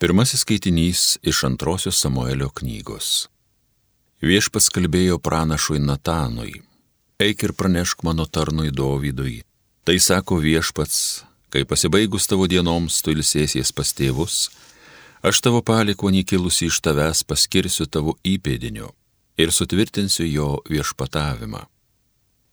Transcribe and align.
Pirmasis 0.00 0.40
skaitinys 0.40 1.18
iš 1.22 1.44
antrosios 1.44 1.98
Samuelio 2.00 2.46
knygos. 2.48 3.28
Viešpas 4.24 4.70
kalbėjo 4.72 5.18
pranašui 5.20 5.76
Natanui. 5.76 6.54
Eik 7.20 7.44
ir 7.44 7.52
pranešk 7.52 8.00
mano 8.08 8.24
tarnui 8.24 8.72
Dovydui. 8.72 9.42
Tai 9.84 9.96
sako 10.00 10.38
viešpats, 10.40 11.02
kai 11.52 11.66
pasibaigus 11.68 12.30
tavo 12.32 12.48
dienoms 12.48 13.02
tu 13.04 13.12
ilsėsies 13.12 13.74
pas 13.76 13.92
tėvus, 13.92 14.38
aš 15.20 15.42
tavo 15.44 15.60
palikonį 15.60 16.24
kilusi 16.32 16.70
iš 16.72 16.80
tavęs 16.80 17.20
paskirsiu 17.28 17.84
tavo 17.84 18.16
įpėdiniu 18.24 18.88
ir 19.36 19.52
sutvirtinsiu 19.52 20.24
jo 20.30 20.48
viešpatavimą. 20.72 21.66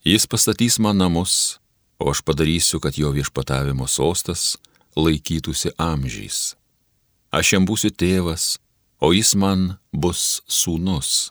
Jis 0.04 0.28
pastatys 0.28 0.76
man 0.84 1.00
namus, 1.00 1.56
o 1.96 2.12
aš 2.12 2.20
padarysiu, 2.28 2.76
kad 2.76 3.00
jo 3.00 3.16
viešpatavimo 3.16 3.88
sostas 3.88 4.58
laikytųsi 5.00 5.78
amžiais 5.80 6.57
aš 7.30 7.52
jam 7.54 7.66
būsiu 7.68 7.90
tėvas, 7.90 8.56
o 9.00 9.12
jis 9.12 9.34
man 9.34 9.78
bus 9.92 10.42
sūnus. 10.48 11.30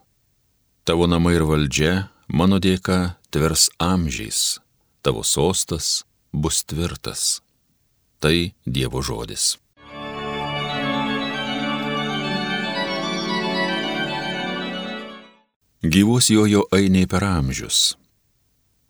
Tavo 0.87 1.07
namai 1.09 1.35
ir 1.35 1.45
valdžia 1.47 2.07
mano 2.27 2.59
dėka 2.63 3.17
tvers 3.31 3.69
amžiais, 3.79 4.59
tavo 5.01 5.23
sostas 5.23 6.05
bus 6.31 6.63
tvirtas. 6.63 7.41
Tai 8.19 8.53
Dievo 8.65 9.03
žodis. 9.05 9.57
Gyvos 15.85 16.31
jojo 16.33 16.65
einiai 16.73 17.05
per 17.05 17.21
amžius. 17.23 17.93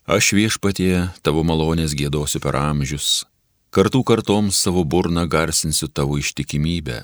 Aš 0.08 0.32
viešpatie 0.32 1.10
tavo 1.20 1.44
malonės 1.44 1.92
gėdosiu 1.92 2.40
per 2.40 2.56
amžius, 2.56 3.28
Kartų 3.68 4.00
kartoms 4.08 4.56
savo 4.64 4.86
burną 4.88 5.26
garsinsiu 5.28 5.90
tavo 5.92 6.16
ištikimybę. 6.18 7.02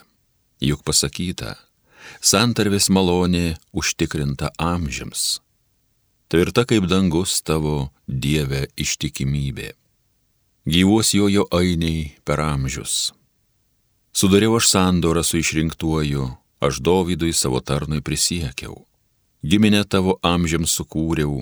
Juk 0.64 0.84
pasakyta, 0.88 1.58
santarvės 2.24 2.88
malonė 2.88 3.58
užtikrinta 3.76 4.54
amžiams. 4.56 5.42
Tvirta 6.32 6.64
kaip 6.64 6.88
dangus 6.88 7.42
tavo 7.44 7.92
Dieve 8.08 8.70
ištikimybė. 8.80 9.74
Gyvos 10.64 11.12
jojo 11.12 11.44
ainiai 11.52 12.14
per 12.24 12.40
amžius. 12.40 13.12
Sudariau 14.16 14.56
aš 14.56 14.70
sandorą 14.72 15.24
su 15.28 15.42
išrinktuoju, 15.42 16.30
aš 16.64 16.80
Dovydui 16.80 17.34
savo 17.36 17.60
tarnui 17.60 18.00
prisiekiau. 18.00 18.86
Giminę 19.44 19.84
tavo 19.84 20.16
amžiams 20.24 20.78
sukūriau, 20.80 21.42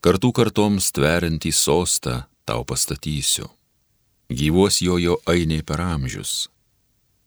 kartų 0.00 0.32
kartoms 0.32 0.88
tveriantį 0.96 1.52
sostą 1.52 2.22
tau 2.48 2.64
pastatysiu 2.64 3.50
gyvos 4.28 4.80
jojo 4.80 5.18
ainiai 5.26 5.62
per 5.62 5.80
amžius. 5.80 6.48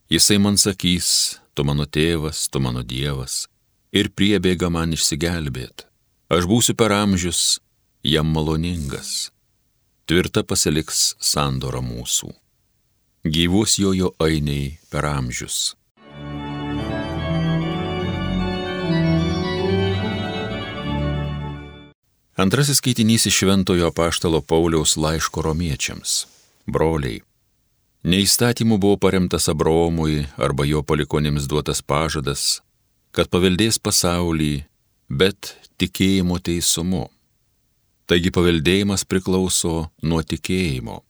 Jisai 0.09 0.37
man 0.39 0.57
sakys, 0.57 1.39
tu 1.53 1.63
mano 1.63 1.85
tėvas, 1.85 2.47
tu 2.49 2.59
mano 2.63 2.83
dievas, 2.83 3.47
ir 3.91 4.09
priebėga 4.09 4.69
man 4.71 4.95
išsigelbėt. 4.95 5.85
Aš 6.31 6.47
būsiu 6.47 6.75
per 6.75 6.91
amžius 6.95 7.59
jam 8.03 8.31
maloningas. 8.31 9.31
Tvirta 10.07 10.43
pasiliks 10.43 11.15
sandora 11.19 11.81
mūsų. 11.83 12.31
Gyvos 13.27 13.75
jojo 13.79 14.13
ainiai 14.23 14.77
per 14.91 15.05
amžius. 15.05 15.75
Antrasis 22.37 22.77
skaitinys 22.79 23.25
iš 23.27 23.41
Šventojo 23.41 23.89
Paštalo 23.91 24.43
Pauliaus 24.45 24.93
laiško 24.95 25.41
romiečiams 25.41 26.27
broliai. 26.67 27.21
Neįstatymu 28.07 28.77
buvo 28.77 28.97
paremtas 28.97 29.49
Abraomui 29.51 30.27
arba 30.37 30.67
jo 30.67 30.83
palikonėms 30.85 31.47
duotas 31.49 31.81
pažadas, 31.81 32.61
kad 33.11 33.31
paveldės 33.33 33.79
pasaulį, 33.83 34.67
bet 35.09 35.55
tikėjimo 35.81 36.37
teisumu. 36.39 37.07
Taigi 38.07 38.31
paveldėjimas 38.31 39.03
priklauso 39.03 39.89
nuo 40.03 40.21
tikėjimo. 40.23 41.02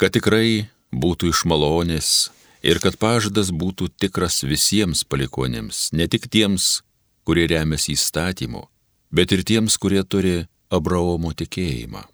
Kad 0.00 0.14
tikrai 0.16 0.70
būtų 0.94 1.34
iš 1.34 1.44
malonės 1.50 2.08
ir 2.64 2.80
kad 2.80 2.96
pažadas 2.96 3.52
būtų 3.52 3.90
tikras 4.00 4.40
visiems 4.48 5.04
palikonėms, 5.04 5.90
ne 5.92 6.08
tik 6.08 6.30
tiems, 6.32 6.80
kurie 7.28 7.44
remiasi 7.50 7.98
įstatymu, 7.98 8.64
bet 9.12 9.36
ir 9.36 9.44
tiems, 9.44 9.76
kurie 9.76 10.00
turi 10.08 10.46
Abraomo 10.72 11.36
tikėjimą 11.36 12.13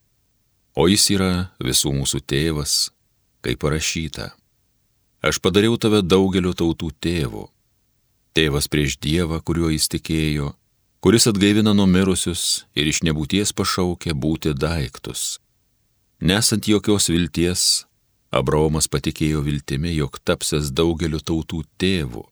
o 0.75 0.87
jis 0.91 1.07
yra 1.17 1.33
visų 1.63 1.93
mūsų 1.97 2.23
tėvas, 2.27 2.91
kaip 3.45 3.61
parašyta. 3.63 4.31
Aš 5.21 5.41
padariau 5.45 5.77
tave 5.77 6.01
daugelio 6.03 6.55
tautų 6.57 6.91
tėvu. 7.03 7.49
Tėvas 8.33 8.71
prieš 8.71 8.97
Dievą, 9.03 9.41
kuriuo 9.43 9.69
jis 9.75 9.89
tikėjo, 9.91 10.55
kuris 11.03 11.27
atgaivina 11.29 11.75
numirusius 11.75 12.65
ir 12.79 12.89
iš 12.89 13.03
nebūties 13.05 13.53
pašaukė 13.57 14.15
būti 14.15 14.55
daiktus. 14.55 15.41
Nesant 16.21 16.69
jokios 16.69 17.11
vilties, 17.11 17.87
Abraomas 18.31 18.87
patikėjo 18.87 19.43
viltimi, 19.43 19.91
jog 19.97 20.21
tapsės 20.23 20.71
daugelio 20.71 21.19
tautų 21.19 21.65
tėvu, 21.81 22.23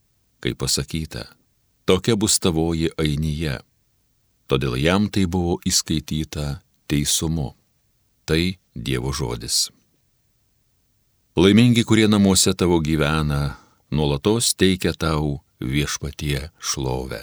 kaip 0.45 0.61
pasakyta, 0.63 1.25
tokia 1.89 2.15
bus 2.15 2.39
tavoji 2.39 2.93
ainyje. 3.01 3.59
Todėl 4.49 4.79
jam 4.81 5.09
tai 5.13 5.27
buvo 5.27 5.59
įskaityta 5.67 6.61
teisumu. 6.89 7.51
Tai 8.29 8.59
Dievo 8.77 9.09
žodis. 9.09 9.71
Laimingi, 11.33 11.81
kurie 11.89 12.05
namuose 12.13 12.53
tavo 12.53 12.77
gyvena, 12.85 13.57
nuolatos 13.89 14.51
teikia 14.53 14.93
tau 14.93 15.39
viešpatie 15.65 16.51
šlovę. 16.61 17.23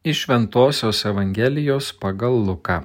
Iš 0.00 0.24
Ventosios 0.32 1.04
Evangelijos 1.04 1.92
pagal 1.92 2.40
Luką. 2.40 2.80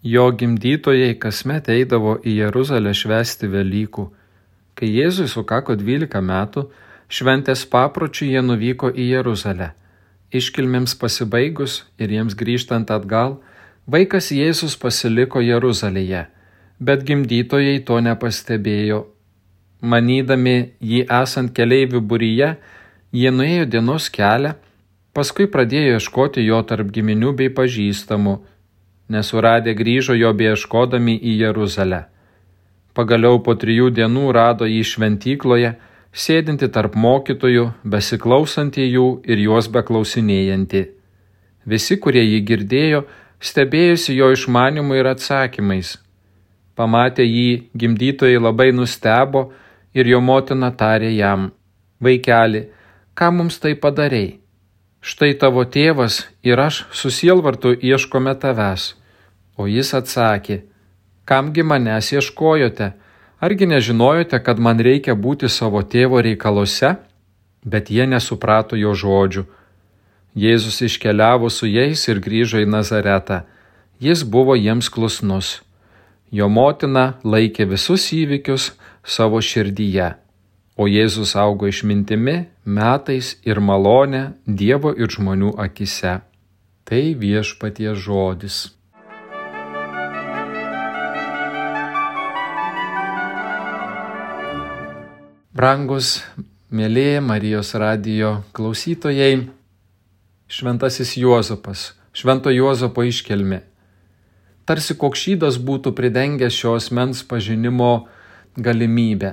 Jo 0.00 0.30
gimdytojai 0.32 1.18
kasmet 1.20 1.68
eidavo 1.68 2.16
į 2.24 2.38
Jeruzalę 2.40 2.96
švesti 2.96 3.52
Velykų. 3.52 4.08
Kai 4.72 4.88
Jėzui 4.88 5.28
sukako 5.28 5.76
12 5.76 6.24
metų, 6.32 6.70
šventės 7.12 7.68
papročių 7.68 8.32
jie 8.32 8.40
nuvyko 8.40 8.88
į 8.88 9.12
Jeruzalę. 9.18 9.74
Iškilmėms 10.32 10.96
pasibaigus 10.96 11.82
ir 12.00 12.08
jiems 12.08 12.32
grįžtant 12.32 12.88
atgal, 12.88 13.42
Vaikas 13.84 14.30
Jėzus 14.32 14.78
pasiliko 14.80 15.42
Jeruzalėje, 15.44 16.22
bet 16.80 17.02
gimdytojai 17.04 17.82
to 17.84 17.98
nepastebėjo. 18.00 19.00
Manydami 19.84 20.54
jį 20.80 21.02
esant 21.12 21.52
keleivių 21.52 22.00
būryje, 22.00 22.54
jie 23.12 23.30
nuėjo 23.30 23.66
dienos 23.74 24.06
kelią, 24.08 24.54
paskui 25.12 25.44
pradėjo 25.52 25.98
ieškoti 25.98 26.46
jo 26.46 26.62
tarp 26.64 26.88
giminių 26.96 27.34
bei 27.36 27.52
pažįstamų, 27.52 28.38
nesuradę 29.12 29.74
grįžo 29.76 30.16
jo 30.16 30.30
beieškodami 30.32 31.18
į 31.20 31.34
Jeruzalę. 31.42 32.06
Pagaliau 32.96 33.42
po 33.44 33.52
trijų 33.52 33.90
dienų 33.92 34.30
rado 34.32 34.64
jį 34.64 34.80
šventykloje, 34.94 35.74
sėdinti 36.14 36.70
tarp 36.72 36.96
mokytojų, 36.96 37.66
besiklausantį 37.84 38.88
jų 38.88 39.06
ir 39.28 39.44
juos 39.44 39.68
beklausinėjantį. 39.68 40.82
Visi, 41.68 41.96
kurie 42.00 42.24
jį 42.24 42.40
girdėjo, 42.48 43.02
stebėjusi 43.44 44.16
jo 44.16 44.30
išmanimu 44.32 44.96
ir 44.96 45.10
atsakymais. 45.12 45.98
Pamatę 46.74 47.26
jį, 47.26 47.68
gimdytojai 47.76 48.40
labai 48.40 48.70
nustebo 48.72 49.50
ir 49.94 50.08
jo 50.10 50.20
motina 50.20 50.72
tarė 50.72 51.12
jam, 51.14 51.52
vaikeli, 52.00 52.64
ką 53.14 53.30
mums 53.36 53.60
tai 53.62 53.76
padarėjai? 53.78 54.40
Štai 55.04 55.34
tavo 55.36 55.66
tėvas 55.68 56.22
ir 56.48 56.56
aš 56.56 56.86
susielvartu 56.96 57.74
ieškome 57.76 58.32
tavęs. 58.40 58.94
O 59.60 59.66
jis 59.68 59.90
atsakė, 59.98 60.62
kamgi 61.28 61.60
manęs 61.60 62.08
ieškojote, 62.14 62.86
argi 63.44 63.68
nežinojote, 63.68 64.40
kad 64.40 64.56
man 64.58 64.80
reikia 64.80 65.12
būti 65.12 65.50
savo 65.52 65.82
tėvo 65.84 66.22
reikaluose? 66.24 66.94
Bet 67.68 67.92
jie 67.92 68.08
nesuprato 68.08 68.80
jo 68.80 68.94
žodžių 68.96 69.44
Jėzus 70.34 70.80
iškeliavo 70.82 71.46
su 71.50 71.68
jais 71.70 72.02
ir 72.10 72.18
grįžo 72.18 72.58
į 72.58 72.66
Nazaretą. 72.66 73.44
Jis 74.02 74.24
buvo 74.26 74.56
jiems 74.58 74.90
klusnus. 74.90 75.60
Jo 76.34 76.48
motina 76.50 77.14
laikė 77.22 77.68
visus 77.70 78.08
įvykius 78.10 78.72
savo 79.06 79.38
širdyje, 79.38 80.08
o 80.74 80.88
Jėzus 80.90 81.36
augo 81.38 81.70
išmintimi, 81.70 82.48
metais 82.66 83.36
ir 83.46 83.62
malonė 83.62 84.32
Dievo 84.46 84.90
ir 84.98 85.14
žmonių 85.14 85.54
akise. 85.68 86.18
Tai 86.84 87.04
viešpatie 87.14 87.94
žodis. 87.94 88.74
Brangus, 95.54 96.24
mėlyje 96.74 97.20
Marijos 97.22 97.76
radijo 97.78 98.40
klausytojai, 98.52 99.46
Šventasis 100.54 101.16
Juozapas, 101.16 101.94
Švento 102.12 102.50
Juozapo 102.50 103.02
iškelmi. 103.02 103.56
Tarsi 104.62 104.94
kokšydas 104.94 105.56
būtų 105.58 105.90
pridengęs 105.98 106.54
šios 106.54 106.92
mens 106.94 107.24
pažinimo 107.26 108.06
galimybę. 108.54 109.32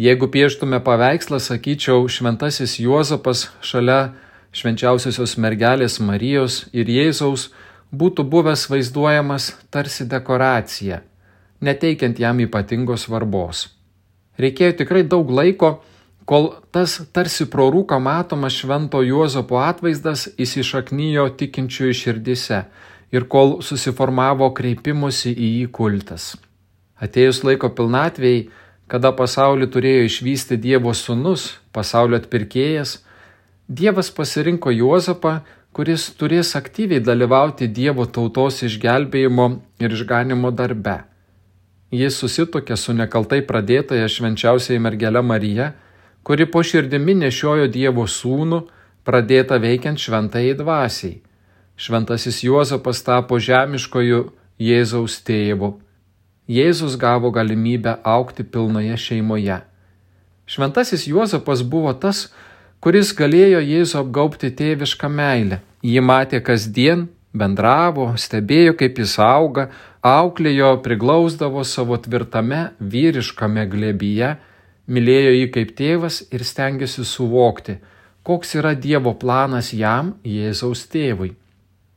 Jeigu 0.00 0.30
pieštume 0.32 0.80
paveikslą, 0.86 1.42
sakyčiau, 1.44 2.08
šventasis 2.08 2.78
Juozapas 2.80 3.50
šalia 3.60 4.14
švenčiausiosios 4.56 5.36
mergelės 5.36 5.98
Marijos 6.00 6.62
ir 6.72 6.88
Jėzaus 6.88 7.50
būtų 7.92 8.24
buvęs 8.24 8.64
vaizduojamas 8.72 9.50
tarsi 9.68 10.08
dekoracija, 10.08 11.02
neteikiant 11.60 12.16
jam 12.24 12.40
ypatingos 12.40 13.04
svarbos. 13.10 13.66
Reikėjo 14.40 14.78
tikrai 14.80 15.04
daug 15.04 15.28
laiko, 15.28 15.82
kol 16.26 16.50
tas 16.74 16.98
tarsi 17.14 17.46
pro 17.46 17.68
rūką 17.70 18.00
matomas 18.02 18.58
švento 18.58 19.00
Juozapo 19.06 19.60
atvaizdas 19.62 20.26
įsišaknyjo 20.42 21.28
tikinčiųjų 21.38 21.96
širdise 22.02 22.60
ir 23.14 23.28
kol 23.30 23.60
susiformavo 23.62 24.50
kreipimusi 24.58 25.30
į 25.30 25.50
jį 25.60 25.66
kultas. 25.78 26.34
Atėjus 26.98 27.44
laiko 27.46 27.70
pilnatvėjai, 27.70 28.48
kada 28.90 29.12
pasaulį 29.14 29.70
turėjo 29.70 30.06
išvysti 30.08 30.58
Dievo 30.58 30.94
sūnus, 30.94 31.56
pasaulio 31.72 32.18
atpirkėjas, 32.18 32.98
Dievas 33.66 34.12
pasirinko 34.14 34.70
Juozapą, 34.70 35.40
kuris 35.74 36.08
turės 36.18 36.54
aktyviai 36.58 37.02
dalyvauti 37.02 37.66
Dievo 37.68 38.06
tautos 38.06 38.62
išgelbėjimo 38.66 39.48
ir 39.82 39.94
išganimo 39.94 40.50
darbe. 40.54 41.02
Jis 41.94 42.18
susitokė 42.18 42.78
su 42.78 42.94
nekaltai 42.96 43.42
pradėtoje 43.46 44.06
švenčiausiai 44.10 44.80
mergelė 44.82 45.22
Marija, 45.22 45.74
kuri 46.26 46.46
po 46.50 46.58
širdimi 46.66 47.14
nešiojo 47.14 47.68
Dievo 47.70 48.02
sūnų, 48.10 48.64
pradėta 49.06 49.60
veikiant 49.62 50.00
šventai 50.02 50.56
dvasiai. 50.58 51.20
Šventasis 51.78 52.40
Juozapas 52.42 53.04
tapo 53.06 53.38
žemiškojų 53.38 54.24
Jėzaus 54.58 55.20
tėvu. 55.22 55.76
Jėzus 56.50 56.96
gavo 56.98 57.30
galimybę 57.30 57.98
aukti 58.02 58.42
pilnoje 58.42 58.96
šeimoje. 59.04 59.60
Šventasis 60.50 61.06
Juozapas 61.06 61.62
buvo 61.62 61.94
tas, 61.94 62.24
kuris 62.82 63.14
galėjo 63.14 63.62
Jėzų 63.62 64.00
apgaubti 64.02 64.50
tėvišką 64.50 65.12
meilę. 65.20 65.60
Jį 65.86 66.02
matė 66.02 66.42
kasdien, 66.42 67.06
bendravo, 67.34 68.08
stebėjo, 68.18 68.74
kaip 68.82 68.98
jis 68.98 69.14
auga, 69.22 69.68
auklėjo, 70.02 70.74
priglausdavo 70.82 71.62
savo 71.62 72.02
tvirtame 72.02 72.72
vyriškame 72.80 73.68
glebyje, 73.70 74.34
mylėjo 74.86 75.32
jį 75.34 75.48
kaip 75.54 75.72
tėvas 75.78 76.20
ir 76.32 76.44
stengiasi 76.44 77.04
suvokti, 77.04 77.78
koks 78.26 78.54
yra 78.58 78.74
Dievo 78.74 79.14
planas 79.18 79.72
jam, 79.74 80.14
Jėzaus 80.24 80.86
tėvui. 80.92 81.34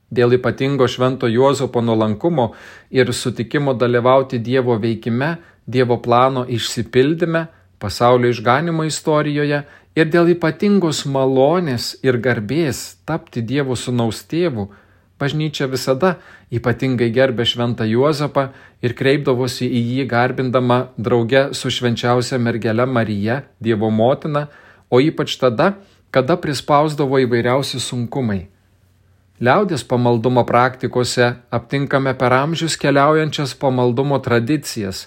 Dėl 0.10 0.34
ypatingo 0.40 0.88
švento 0.90 1.30
Juozapo 1.30 1.82
nuolankumo 1.86 2.54
ir 2.90 3.14
sutikimo 3.14 3.76
dalyvauti 3.78 4.40
Dievo 4.42 4.78
veikime, 4.82 5.36
Dievo 5.70 6.00
plano 6.02 6.46
išsipildyme, 6.50 7.46
pasaulio 7.80 8.34
išganimo 8.34 8.84
istorijoje 8.90 9.62
ir 9.96 10.10
dėl 10.10 10.34
ypatingos 10.34 11.06
malonės 11.06 11.92
ir 12.04 12.18
garbės 12.18 12.98
tapti 13.06 13.44
Dievo 13.46 13.78
sunaus 13.78 14.24
tėvų, 14.32 14.66
bažnyčia 15.20 15.68
visada 15.68 16.16
ypatingai 16.52 17.10
gerbė 17.14 17.46
šventą 17.46 17.88
Juozapą 17.90 18.50
ir 18.82 18.96
kreipdavosi 18.96 19.68
į 19.68 19.82
jį 19.94 20.06
garbindama 20.10 20.80
drauge 20.98 21.50
su 21.54 21.72
švenčiausia 21.72 22.40
mergele 22.40 22.86
Marija, 22.86 23.44
Dievo 23.60 23.92
motina, 23.92 24.48
o 24.90 25.02
ypač 25.04 25.36
tada, 25.42 25.74
kada 26.12 26.40
prispausdavo 26.42 27.20
įvairiausi 27.26 27.82
sunkumai. 27.84 28.48
Liaudės 29.40 29.86
pamaldumo 29.88 30.44
praktikose 30.44 31.30
aptinkame 31.56 32.12
per 32.20 32.34
amžius 32.36 32.76
keliaujančias 32.80 33.54
pamaldumo 33.56 34.18
tradicijas, 34.20 35.06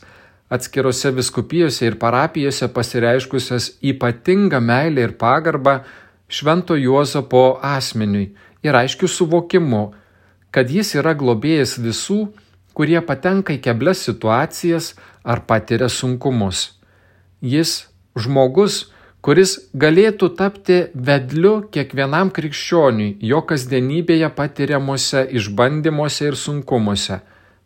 atskirose 0.52 1.10
viskupijose 1.16 1.90
ir 1.90 1.98
parapijose 2.00 2.68
pasireiškusias 2.72 3.66
ypatingą 3.92 4.60
meilę 4.60 5.04
ir 5.08 5.12
pagarbą 5.20 5.82
Švento 6.32 6.78
Juozapo 6.80 7.58
asmeniui 7.60 8.30
ir 8.64 8.76
aiškiu 8.78 9.08
suvokimu, 9.08 9.82
kad 10.52 10.70
jis 10.70 10.94
yra 11.00 11.16
globėjas 11.18 11.78
visų, 11.80 12.28
kurie 12.76 13.00
patenka 13.04 13.56
į 13.56 13.60
keblias 13.64 14.04
situacijas 14.06 14.92
ar 15.24 15.44
patiria 15.48 15.88
sunkumus. 15.92 16.72
Jis 17.40 17.88
žmogus, 18.16 18.92
kuris 19.24 19.56
galėtų 19.74 20.28
tapti 20.38 20.78
vedliu 20.94 21.54
kiekvienam 21.72 22.32
krikščioniui 22.34 23.16
jo 23.32 23.40
kasdienybėje 23.48 24.30
patiriamuose 24.36 25.24
išbandymuose 25.38 26.28
ir 26.30 26.38
sunkumuose. 26.38 27.20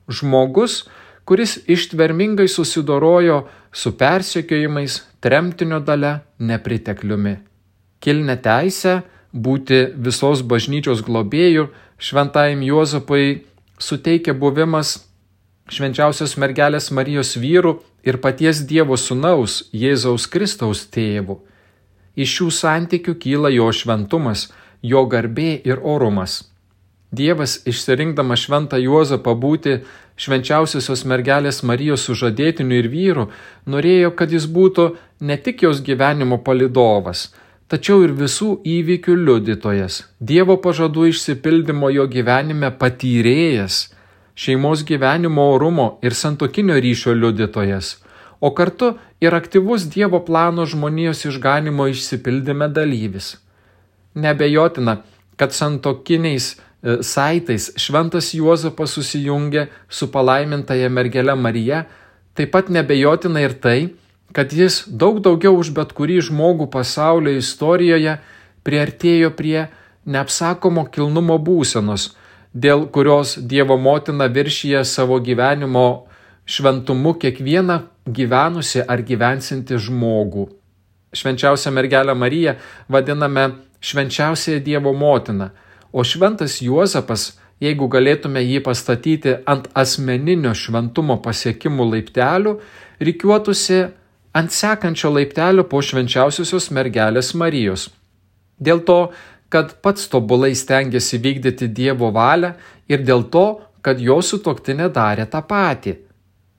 Žmogus, 0.07 0.85
kuris 1.27 1.59
ištvermingai 1.67 2.47
susidorojo 2.49 3.47
su 3.73 3.93
persekiojimais, 3.99 5.01
tremtinio 5.21 5.81
dalė, 5.83 6.21
nepritekliumi. 6.39 7.35
Kilne 8.01 8.37
teisę 8.39 9.01
būti 9.33 9.81
visos 9.97 10.45
bažnyčios 10.47 11.03
globėjų 11.05 11.67
šventajam 11.99 12.63
Juozapai 12.63 13.45
suteikia 13.79 14.35
buvimas 14.35 14.97
švenčiausios 15.73 16.37
mergelės 16.39 16.91
Marijos 16.95 17.35
vyrų 17.41 17.79
ir 18.07 18.21
paties 18.23 18.63
Dievo 18.69 18.97
Sūnaus 19.01 19.65
Jėzaus 19.75 20.29
Kristaus 20.31 20.87
tėvų. 20.95 21.41
Iš 22.17 22.37
šių 22.39 22.51
santykių 22.59 23.17
kyla 23.21 23.51
jo 23.53 23.67
šventumas, 23.75 24.49
jo 24.83 25.03
garbė 25.11 25.57
ir 25.67 25.83
orumas. 25.83 26.45
Dievas 27.13 27.61
išsirinkdamas 27.67 28.45
šventą 28.47 28.79
Juozapą 28.83 29.35
būti 29.39 29.81
švenčiausiosios 30.21 31.05
mergelės 31.07 31.63
Marijos 31.63 32.07
sužadėtiniu 32.09 32.81
ir 32.81 32.89
vyru, 32.93 33.27
norėjo, 33.67 34.13
kad 34.17 34.33
jis 34.33 34.47
būtų 34.51 34.89
ne 35.21 35.37
tik 35.37 35.63
jos 35.63 35.83
gyvenimo 35.87 36.39
palidovas, 36.43 37.31
tačiau 37.73 38.03
ir 38.07 38.15
visų 38.17 38.61
įvykių 38.65 39.19
liudytojas, 39.27 40.05
Dievo 40.21 40.57
pažadų 40.63 41.11
išsipildymo 41.13 41.91
jo 41.95 42.07
gyvenime 42.11 42.73
patyrėjas, 42.81 43.87
šeimos 44.35 44.85
gyvenimo 44.87 45.53
orumo 45.55 45.97
ir 46.03 46.15
santokinio 46.15 46.81
ryšio 46.81 47.15
liudytojas 47.17 47.97
o 48.41 48.51
kartu 48.55 48.99
ir 49.21 49.35
aktyvus 49.35 49.89
Dievo 49.91 50.21
plano 50.25 50.67
žmonijos 50.67 51.25
išganimo 51.25 51.89
išsipildyme 51.89 52.69
dalyvis. 52.69 53.37
Nebejotina, 54.15 55.03
kad 55.37 55.53
santokiniais 55.53 56.57
e, 56.57 56.99
saitais 57.03 57.71
šventas 57.81 58.33
Juozapas 58.35 58.97
susijungė 58.97 59.67
su 59.89 60.09
palaimintaja 60.13 60.89
mergelė 60.89 61.37
Marija, 61.37 61.85
taip 62.37 62.53
pat 62.53 62.71
nebejotina 62.73 63.45
ir 63.45 63.57
tai, 63.61 63.79
kad 64.33 64.53
jis 64.53 64.85
daug 64.89 65.21
daugiau 65.23 65.57
už 65.59 65.73
bet 65.77 65.93
kurį 65.97 66.21
žmogų 66.29 66.69
pasaulio 66.73 67.37
istorijoje 67.39 68.19
priartėjo 68.67 69.31
prie 69.39 69.67
neapsakomo 70.07 70.87
kilnumo 70.93 71.39
būsenos, 71.39 72.15
dėl 72.55 72.87
kurios 72.91 73.37
Dievo 73.39 73.77
motina 73.79 74.27
viršyje 74.33 74.85
savo 74.85 75.19
gyvenimo 75.21 76.07
šventumu 76.47 77.15
kiekvieną 77.21 77.81
gyvenusi 78.07 78.83
ar 78.87 79.03
gyvensinti 79.03 79.79
žmogų. 79.83 80.47
Švenčiausią 81.17 81.73
mergelę 81.75 82.15
Mariją 82.15 82.55
vadiname 82.89 83.51
švenčiausiąją 83.81 84.63
Dievo 84.63 84.93
motiną, 84.93 85.51
o 85.93 86.05
šventas 86.05 86.61
Juozapas, 86.63 87.37
jeigu 87.61 87.89
galėtume 87.89 88.43
jį 88.45 88.61
pastatyti 88.63 89.37
ant 89.47 89.69
asmeninio 89.75 90.53
šventumo 90.55 91.17
pasiekimų 91.25 91.87
laiptelių, 91.93 92.57
reikiuotųsi 93.01 93.87
ant 94.37 94.53
sekančio 94.53 95.11
laiptelio 95.15 95.65
po 95.71 95.81
švenčiausiosios 95.81 96.69
mergelės 96.77 97.33
Marijos. 97.41 97.89
Dėl 98.61 98.83
to, 98.89 98.99
kad 99.49 99.77
pats 99.85 100.11
tobulai 100.13 100.53
stengiasi 100.59 101.21
vykdyti 101.25 101.69
Dievo 101.73 102.11
valią 102.13 102.53
ir 102.93 103.05
dėl 103.07 103.25
to, 103.33 103.47
kad 103.81 104.03
jo 104.03 104.19
sutoktinė 104.29 104.91
darė 104.93 105.25
tą 105.31 105.41
patį. 105.47 105.97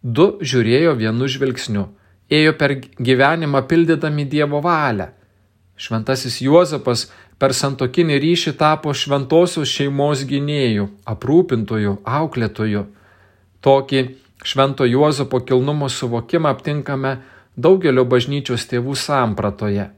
Du 0.01 0.37
žiūrėjo 0.39 0.95
vienu 0.97 1.27
žvilgsniu, 1.27 1.85
ėjo 2.31 2.53
per 2.57 2.73
gyvenimą 2.79 3.63
pildydami 3.69 4.25
Dievo 4.25 4.61
valią. 4.63 5.11
Šventasis 5.77 6.39
Juozapas 6.41 7.07
per 7.37 7.53
santokinį 7.53 8.17
ryšį 8.23 8.53
tapo 8.57 8.93
šventosios 8.97 9.69
šeimos 9.69 10.23
gynėjų, 10.29 10.87
aprūpintojų, 11.13 11.97
auklėtojų. 12.19 12.85
Tokį 13.61 14.01
švento 14.47 14.87
Juozapo 14.89 15.43
kilnumo 15.45 15.89
suvokimą 15.91 16.55
aptinkame 16.55 17.17
daugelio 17.57 18.05
bažnyčios 18.05 18.67
tėvų 18.69 18.95
sampratoje. 18.95 19.89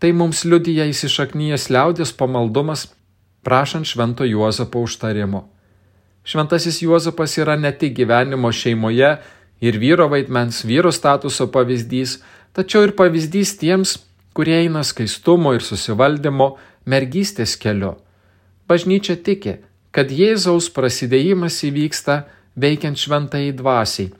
Tai 0.00 0.10
mums 0.16 0.42
liudyja 0.48 0.88
įsišaknyjas 0.90 1.68
liaudės 1.70 2.12
pamaldumas, 2.16 2.88
prašant 3.44 3.86
švento 3.86 4.24
Juozapo 4.24 4.82
užtarimo. 4.84 5.44
Šventasis 6.24 6.80
Juozapas 6.82 7.36
yra 7.38 7.56
ne 7.60 7.70
tik 7.72 7.94
gyvenimo 7.98 8.50
šeimoje 8.52 9.10
ir 9.60 9.78
vyro 9.78 10.08
vaidmens, 10.08 10.62
vyro 10.64 10.92
statuso 10.92 11.50
pavyzdys, 11.52 12.18
tačiau 12.56 12.88
ir 12.88 12.94
pavyzdys 12.96 13.54
tiems, 13.60 13.98
kurie 14.32 14.56
eina 14.64 14.82
skaistumo 14.82 15.52
ir 15.54 15.62
susivaldymo 15.62 16.54
mergystės 16.88 17.54
keliu. 17.60 17.94
Bažnyčia 18.68 19.18
tiki, 19.20 19.58
kad 19.92 20.10
Jėzaus 20.10 20.70
prasidėjimas 20.72 21.60
įvyksta 21.68 22.24
veikiant 22.56 22.98
šventai 22.98 23.52
dvasiai, 23.52 24.10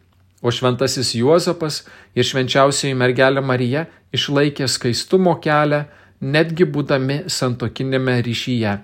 o 0.44 0.52
šventasis 0.52 1.14
Juozapas 1.16 1.82
ir 2.12 2.26
švenčiausioji 2.28 2.96
mergelė 3.00 3.40
Marija 3.40 3.86
išlaikė 4.12 4.68
skaistumo 4.68 5.38
kelią, 5.40 5.86
netgi 6.20 6.66
būdami 6.68 7.22
santokinėme 7.32 8.18
ryšyje. 8.26 8.74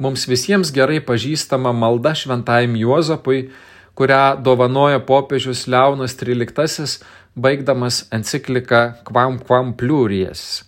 Mums 0.00 0.24
visiems 0.26 0.72
gerai 0.74 1.02
pažįstama 1.04 1.74
malda 1.76 2.14
šventajam 2.16 2.78
Juozapui, 2.80 3.50
kurią 3.94 4.40
dovanoja 4.42 5.02
popiežius 5.06 5.66
Leonas 5.70 6.16
XIII, 6.18 7.04
baigdamas 7.36 8.06
encikliką 8.10 9.04
Quam 9.04 9.38
Quam 9.38 9.74
Plurijas. 9.76 10.64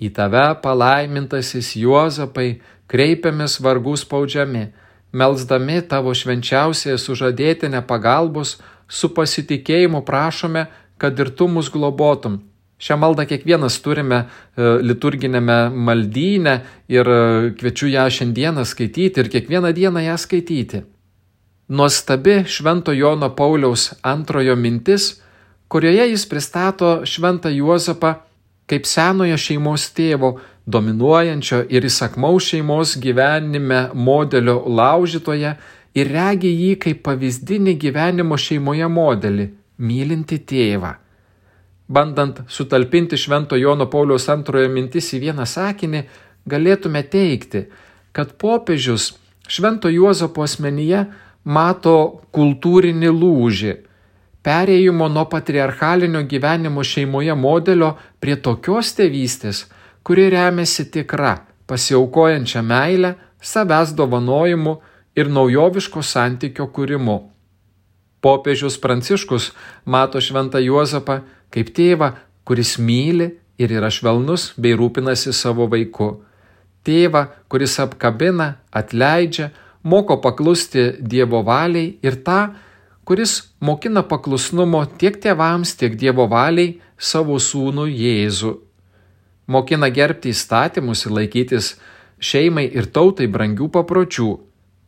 Į 0.00 0.10
tave 0.16 0.46
palaimintasis 0.64 1.76
Juozapai 1.78 2.48
kreipiamės 2.90 3.60
vargus 3.62 4.02
spaudžiami, 4.02 4.64
melzdami 5.14 5.78
tavo 5.86 6.10
švenčiausiai 6.14 6.98
sužadėtinę 6.98 7.84
pagalbos, 7.86 8.56
su 8.88 9.10
pasitikėjimu 9.14 10.04
prašome, 10.06 10.66
kad 10.98 11.18
ir 11.18 11.30
tu 11.36 11.48
mus 11.48 11.70
globotum. 11.72 12.42
Šią 12.78 12.98
maldą 13.00 13.24
kiekvienas 13.30 13.78
turime 13.80 14.18
e, 14.18 14.26
liturginėme 14.82 15.58
maldyne 15.72 16.54
ir 16.90 17.08
e, 17.08 17.20
kviečiu 17.58 17.88
ją 17.92 18.08
šiandieną 18.10 18.64
skaityti 18.66 19.22
ir 19.22 19.30
kiekvieną 19.32 19.72
dieną 19.72 20.02
ją 20.04 20.16
skaityti. 20.18 20.82
Nuostabi 21.68 22.42
Švento 22.44 22.92
Jono 22.92 23.30
Pauliaus 23.32 23.94
antrojo 24.02 24.56
mintis, 24.56 25.14
kurioje 25.68 26.10
jis 26.10 26.26
pristato 26.28 26.90
Šventą 27.08 27.48
Juozapą 27.54 28.18
kaip 28.70 28.86
senojo 28.88 29.36
šeimos 29.40 29.88
tėvo, 29.96 30.38
dominuojančio 30.64 31.64
ir 31.68 31.84
įsakmaus 31.84 32.48
šeimos 32.52 32.96
gyvenime 33.00 33.90
modelio 33.94 34.62
laužytoje 34.64 35.56
ir 35.94 36.10
regi 36.10 36.50
jį 36.50 36.74
kaip 36.82 37.02
pavyzdinį 37.06 37.76
gyvenimo 37.78 38.38
šeimoje 38.40 38.88
modelį- 38.90 39.48
mylinti 39.88 40.38
tėvą. 40.50 40.94
Bandant 41.88 42.40
sutalpinti 42.48 43.16
Švento 43.16 43.56
Jono 43.56 43.86
Pauliaus 43.86 44.28
antrojo 44.28 44.68
mintis 44.68 45.12
į 45.14 45.20
vieną 45.26 45.44
sakinį, 45.44 46.04
galėtume 46.48 47.02
teikti, 47.02 47.66
kad 48.12 48.38
popiežius 48.38 49.12
Švento 49.48 49.88
Juozapo 49.88 50.42
asmenyje 50.42 51.06
mato 51.44 52.22
kultūrinį 52.32 53.10
lūžį, 53.12 53.74
perėjimo 54.44 55.08
nuo 55.12 55.24
patriarchalinio 55.28 56.22
gyvenimo 56.28 56.82
šeimoje 56.84 57.34
modelio 57.34 57.94
prie 58.20 58.36
tokios 58.36 58.94
tėvystės, 58.96 59.66
kuri 60.02 60.30
remiasi 60.32 60.88
tikra, 60.90 61.44
pasiaukojančia 61.68 62.62
meilę, 62.62 63.14
savęs 63.40 63.92
dovanojimu 63.96 64.78
ir 65.16 65.30
naujoviško 65.30 66.02
santykio 66.02 66.66
kūrimu. 66.74 67.16
Popiežius 68.24 68.78
Pranciškus 68.80 69.50
mato 69.84 70.20
šventą 70.20 70.62
Juozapą 70.64 71.20
kaip 71.52 71.70
tėvą, 71.76 72.14
kuris 72.44 72.78
myli 72.78 73.30
ir 73.60 73.72
yra 73.72 73.90
švelnus 73.92 74.52
bei 74.56 74.74
rūpinasi 74.76 75.32
savo 75.36 75.68
vaiku. 75.70 76.24
Tėvą, 76.84 77.26
kuris 77.48 77.78
apkabina, 77.80 78.58
atleidžia, 78.72 79.50
moko 79.84 80.18
paklusti 80.20 80.90
Dievo 81.00 81.42
valiai 81.44 81.94
ir 82.04 82.18
tą, 82.24 82.54
kuris 83.04 83.54
mokina 83.60 84.02
paklusnumo 84.08 84.82
tiek 85.00 85.16
tėvams, 85.20 85.76
tiek 85.80 85.96
Dievo 85.96 86.26
valiai 86.28 86.78
savo 86.98 87.38
sūnų 87.40 87.86
Jėzų. 87.88 88.54
Mokina 89.46 89.90
gerbti 89.92 90.32
įstatymus 90.32 91.04
ir 91.04 91.12
laikytis 91.18 91.74
šeimai 92.20 92.64
ir 92.72 92.88
tautai 92.88 93.28
brangių 93.28 93.68
papročių. 93.72 94.30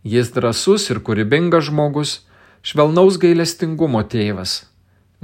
Jis 0.07 0.31
drasus 0.31 0.87
ir 0.93 1.01
kūrybingas 1.03 1.67
žmogus, 1.67 2.21
švelnaus 2.63 3.19
gailestingumo 3.19 4.05
tėvas. 4.07 4.61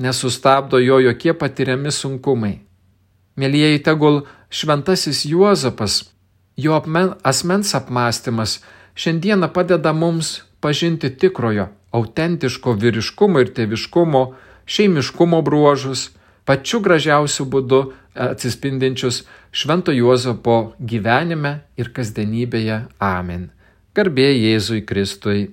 Nesustabdo 0.02 0.80
jo 0.82 0.98
jokie 1.04 1.34
patiriami 1.38 1.92
sunkumai. 1.94 2.54
Mėlyjeji 3.38 3.82
tegul 3.86 4.24
šventasis 4.50 5.22
Juozapas, 5.30 6.00
jo 6.56 6.80
asmens 7.22 7.74
apmąstymas 7.78 8.58
šiandieną 8.98 9.52
padeda 9.54 9.92
mums 9.92 10.42
pažinti 10.60 11.12
tikrojo, 11.14 11.68
autentiško 11.92 12.74
vyriškumo 12.82 13.40
ir 13.44 13.54
tėviškumo, 13.54 14.22
šeimiškumo 14.66 15.42
bruožus, 15.46 16.10
pačiu 16.44 16.82
gražiausiu 16.82 17.46
būdu 17.46 17.82
atsispindinčius 18.14 19.22
Švento 19.52 19.92
Juozapo 19.92 20.74
gyvenime 20.80 21.60
ir 21.76 21.94
kasdienybėje. 21.94 22.86
Amen. 22.98 23.50
Garbė 23.92 24.30
Jėzui 24.32 24.78
Kristui. 24.88 25.50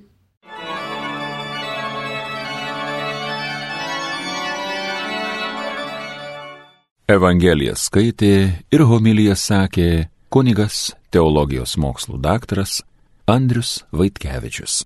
Evangeliją 7.12 7.74
skaitė 7.76 8.32
ir 8.72 8.84
homiliją 8.88 9.36
sakė 9.36 9.90
kunigas 10.32 10.94
teologijos 11.12 11.76
mokslų 11.84 12.22
daktaras 12.24 12.80
Andrius 13.28 13.82
Vaitkevičius. 13.92 14.86